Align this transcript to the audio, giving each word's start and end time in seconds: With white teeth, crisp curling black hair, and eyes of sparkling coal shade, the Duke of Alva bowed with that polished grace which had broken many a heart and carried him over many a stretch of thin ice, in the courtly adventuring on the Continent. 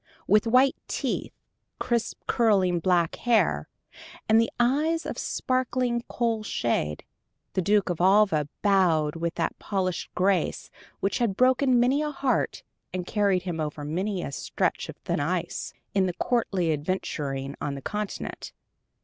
With 0.25 0.47
white 0.47 0.75
teeth, 0.87 1.35
crisp 1.77 2.23
curling 2.25 2.79
black 2.79 3.17
hair, 3.17 3.69
and 4.27 4.49
eyes 4.59 5.05
of 5.05 5.19
sparkling 5.19 6.03
coal 6.07 6.41
shade, 6.41 7.03
the 7.53 7.61
Duke 7.61 7.91
of 7.91 8.01
Alva 8.01 8.49
bowed 8.63 9.15
with 9.15 9.35
that 9.35 9.59
polished 9.59 10.11
grace 10.15 10.71
which 11.01 11.19
had 11.19 11.37
broken 11.37 11.79
many 11.79 12.01
a 12.01 12.09
heart 12.09 12.63
and 12.91 13.05
carried 13.05 13.43
him 13.43 13.59
over 13.59 13.83
many 13.85 14.23
a 14.23 14.31
stretch 14.31 14.89
of 14.89 14.97
thin 14.97 15.19
ice, 15.19 15.71
in 15.93 16.07
the 16.07 16.13
courtly 16.13 16.73
adventuring 16.73 17.53
on 17.61 17.75
the 17.75 17.81
Continent. 17.83 18.53